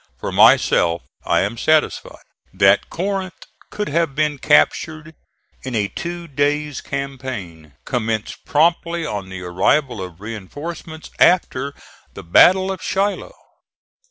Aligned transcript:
For 0.17 0.31
myself 0.31 1.03
I 1.27 1.41
am 1.41 1.59
satisfied 1.59 2.23
that 2.55 2.89
Corinth 2.89 3.45
could 3.69 3.87
have 3.89 4.15
been 4.15 4.39
captured 4.39 5.13
in 5.61 5.75
a 5.75 5.89
two 5.89 6.27
days' 6.27 6.81
campaign 6.81 7.75
commenced 7.85 8.43
promptly 8.43 9.05
on 9.05 9.29
the 9.29 9.41
arrival 9.43 10.01
of 10.01 10.19
reinforcements 10.19 11.11
after 11.19 11.75
the 12.15 12.23
battle 12.23 12.71
of 12.71 12.81
Shiloh. 12.81 13.37